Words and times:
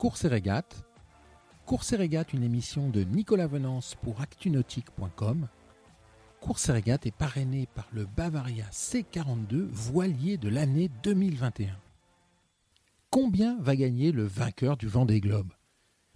Course 0.00 0.24
et 0.24 0.28
régate. 0.28 0.82
Course 1.66 1.92
et 1.92 1.96
régate, 1.96 2.32
une 2.32 2.42
émission 2.42 2.88
de 2.88 3.02
Nicolas 3.02 3.46
Venance 3.46 3.96
pour 4.00 4.22
actunautique.com. 4.22 5.46
Course 6.40 6.70
et 6.70 6.72
régate 6.72 7.04
est 7.04 7.14
parrainée 7.14 7.68
par 7.74 7.86
le 7.92 8.06
Bavaria 8.06 8.64
C42 8.72 9.66
voilier 9.70 10.38
de 10.38 10.48
l'année 10.48 10.90
2021. 11.02 11.76
Combien 13.10 13.60
va 13.60 13.76
gagner 13.76 14.10
le 14.10 14.24
vainqueur 14.24 14.78
du 14.78 14.88
Vendée 14.88 15.20
Globe? 15.20 15.52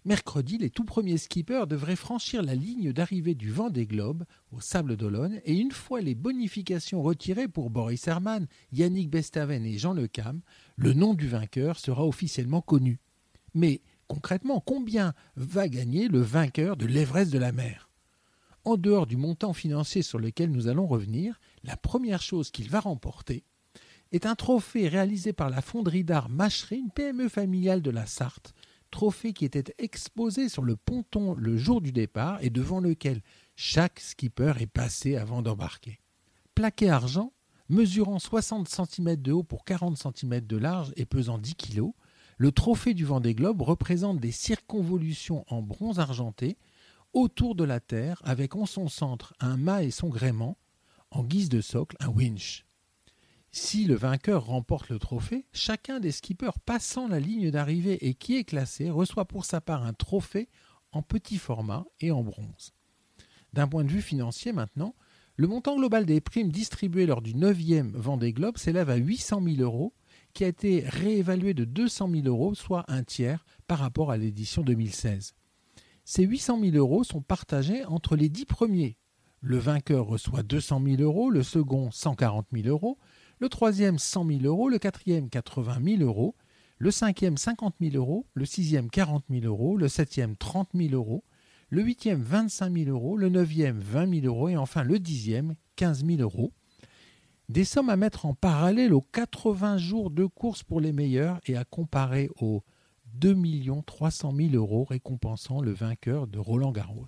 Mercredi, 0.07 0.57
les 0.57 0.71
tout 0.71 0.85
premiers 0.85 1.19
skippers 1.19 1.67
devraient 1.67 1.95
franchir 1.95 2.43
la 2.43 2.55
ligne 2.55 2.91
d'arrivée 2.91 3.35
du 3.35 3.51
Vendée 3.51 3.87
Globe 3.87 4.25
au 4.51 4.63
Sable 4.63 4.97
d'Olonne 4.97 5.43
et 5.45 5.53
une 5.53 5.73
fois 5.73 6.01
les 6.01 6.15
bonifications 6.15 7.03
retirées 7.03 7.49
pour 7.49 7.69
Boris 7.69 8.09
Herman, 8.09 8.47
Yannick 8.73 9.11
Bestaven 9.11 9.67
et 9.67 9.77
Jean 9.77 9.93
Lecam, 9.93 10.41
le 10.77 10.95
nom 10.95 11.13
du 11.13 11.29
vainqueur 11.29 11.79
sera 11.79 12.07
officiellement 12.07 12.63
connu. 12.63 12.99
Mais 13.55 13.81
concrètement, 14.09 14.61
combien 14.61 15.15
va 15.37 15.69
gagner 15.69 16.09
le 16.09 16.21
vainqueur 16.21 16.77
de 16.77 16.87
l'Everest 16.87 17.33
de 17.33 17.39
la 17.39 17.53
mer? 17.53 17.89
En 18.65 18.77
dehors 18.77 19.07
du 19.07 19.17
montant 19.17 19.53
financier 19.53 20.03
sur 20.03 20.19
lequel 20.19 20.51
nous 20.51 20.69
allons 20.69 20.87
revenir, 20.87 21.39
la 21.63 21.77
première 21.77 22.23
chose 22.23 22.51
qu'il 22.51 22.71
va 22.71 22.81
remporter 22.81 23.45
est 24.13 24.27
un 24.27 24.35
trophée 24.35 24.89
réalisé 24.89 25.33
par 25.33 25.51
la 25.51 25.61
fonderie 25.61 26.05
d'art 26.05 26.29
Machery, 26.29 26.79
une 26.79 26.91
PME 26.91 27.29
familiale 27.29 27.83
de 27.83 27.91
la 27.91 28.07
Sarthe, 28.07 28.55
trophée 28.91 29.33
qui 29.33 29.45
était 29.45 29.75
exposé 29.79 30.49
sur 30.49 30.63
le 30.63 30.77
ponton 30.77 31.35
le 31.35 31.57
jour 31.57 31.81
du 31.81 31.91
départ 31.91 32.39
et 32.43 32.51
devant 32.51 32.81
lequel 32.81 33.23
chaque 33.57 34.01
skipper 34.01 34.55
est 34.61 34.67
passé 34.67 35.17
avant 35.17 35.43
d'embarquer. 35.43 36.01
Plaqué 36.55 36.89
argent, 36.89 37.33
mesurant 37.69 38.21
60 38.21 38.69
cm 38.69 39.17
de 39.17 39.33
haut 39.33 39.43
pour 39.43 39.65
40 39.65 39.99
cm 39.99 40.41
de 40.41 40.57
large 40.57 40.93
et 40.97 41.07
pesant 41.07 41.39
10 41.39 41.57
kg, 41.57 41.91
le 42.37 42.53
trophée 42.53 42.95
du 42.95 43.05
Vendée 43.05 43.35
Globe 43.35 43.63
représente 43.63 44.21
des 44.21 44.33
circonvolutions 44.33 45.45
en 45.49 45.63
bronze 45.63 46.01
argenté 46.01 46.57
autour 47.13 47.55
de 47.55 47.65
la 47.65 47.81
Terre 47.81 48.21
avec 48.25 48.57
en 48.57 48.67
son 48.67 48.89
centre 48.89 49.35
un 49.41 49.57
mât 49.57 49.85
et 49.85 49.91
son 49.91 50.09
gréement, 50.09 50.59
en 51.11 51.23
guise 51.23 51.49
de 51.49 51.61
socle 51.61 51.97
un 52.01 52.09
winch. 52.09 52.67
Si 53.53 53.85
le 53.85 53.95
vainqueur 53.95 54.47
remporte 54.47 54.89
le 54.89 54.99
trophée, 54.99 55.47
chacun 55.53 56.01
des 56.01 56.11
skippers 56.11 56.59
passant 56.67 57.07
la 57.07 57.21
ligne 57.21 57.53
d'arrivée 57.53 58.05
et 58.05 58.15
qui 58.15 58.37
est 58.37 58.43
classé 58.43 58.91
reçoit 58.91 59.27
pour 59.27 59.45
sa 59.45 59.61
part 59.61 59.85
un 59.85 59.93
trophée 59.93 60.49
en 60.91 61.03
petit 61.03 61.39
format 61.39 61.85
et 62.01 62.11
en 62.11 62.25
bronze. 62.25 62.75
D'un 63.53 63.69
point 63.69 63.85
de 63.85 63.91
vue 63.91 64.03
financier 64.03 64.53
maintenant, 64.53 64.97
le 65.37 65.47
montant 65.47 65.77
global 65.77 66.05
des 66.05 66.21
primes 66.21 66.51
distribuées 66.51 67.07
lors 67.07 67.23
du 67.23 67.35
9e 67.35 67.93
Vendée 67.93 68.33
Globe 68.33 68.59
s'élève 68.59 68.91
à 68.91 68.97
800 68.97 69.43
000 69.45 69.57
euros, 69.63 69.95
qui 70.35 70.45
a 70.45 70.49
été 70.49 70.85
réévalué 70.87 71.55
de 71.55 71.65
200 71.65 72.11
000 72.11 72.27
euros, 72.27 72.55
soit 72.55 72.85
un 72.89 73.05
tiers 73.05 73.47
par 73.67 73.79
rapport 73.79 74.11
à 74.11 74.17
l'édition 74.17 74.63
2016. 74.63 75.35
Ces 76.05 76.25
800 76.25 76.61
000 76.61 76.77
euros 76.77 77.05
sont 77.05 77.23
partagés 77.23 77.85
entre 77.87 78.17
les 78.17 78.29
dix 78.29 78.45
premiers. 78.45 78.99
Le 79.41 79.59
vainqueur 79.59 80.07
reçoit 80.07 80.43
200 80.43 80.83
000 80.85 81.03
euros, 81.03 81.31
le 81.31 81.43
second 81.43 81.91
140 81.91 82.47
000 82.53 82.69
euros, 82.69 82.99
le 83.39 83.49
troisième 83.49 83.99
100 83.99 84.27
000 84.27 84.41
euros, 84.45 84.69
le 84.69 84.79
quatrième 84.79 85.31
80 85.31 85.97
000 85.99 86.03
euros, 86.03 86.35
le 86.79 86.91
cinquième 86.91 87.37
50 87.37 87.77
000 87.81 87.97
euros, 87.97 88.27
le 88.35 88.45
sixième 88.45 88.91
40 88.91 89.25
000 89.31 89.47
euros, 89.47 89.77
le 89.77 89.89
septième 89.89 90.37
30 90.37 90.71
000 90.75 90.95
euros, 90.95 91.25
le 91.71 91.83
huitième 91.83 92.23
25 92.23 92.73
000 92.73 92.91
euros, 92.91 93.17
le 93.17 93.29
neuvième 93.29 93.79
20 93.79 94.21
000 94.21 94.27
euros 94.27 94.49
et 94.49 94.57
enfin 94.57 94.83
le 94.83 94.99
dixième 94.99 95.55
15 95.77 96.05
000 96.05 96.21
euros. 96.21 96.53
Des 97.51 97.65
sommes 97.65 97.91
à 97.91 97.97
mettre 97.97 98.25
en 98.25 98.33
parallèle 98.33 98.95
aux 98.95 99.03
80 99.03 99.77
jours 99.77 100.11
de 100.11 100.25
course 100.25 100.63
pour 100.63 100.81
les 100.81 100.93
meilleurs 100.93 101.41
et 101.47 101.57
à 101.57 101.65
comparer 101.65 102.31
aux 102.41 102.63
2 103.15 103.37
300 103.85 104.33
000 104.35 104.55
euros 104.55 104.85
récompensant 104.85 105.61
le 105.61 105.73
vainqueur 105.73 106.27
de 106.27 106.39
Roland 106.39 106.73
Garros. 106.73 107.07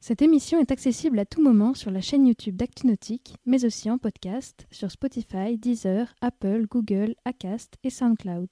Cette 0.00 0.22
émission 0.22 0.58
est 0.58 0.72
accessible 0.72 1.18
à 1.18 1.26
tout 1.26 1.42
moment 1.42 1.74
sur 1.74 1.90
la 1.90 2.00
chaîne 2.00 2.26
YouTube 2.26 2.56
d'ActuNautique, 2.56 3.36
mais 3.46 3.64
aussi 3.64 3.90
en 3.90 3.98
podcast 3.98 4.66
sur 4.70 4.90
Spotify, 4.90 5.58
Deezer, 5.58 6.12
Apple, 6.22 6.66
Google, 6.68 7.14
Acast 7.24 7.76
et 7.84 7.90
SoundCloud. 7.90 8.48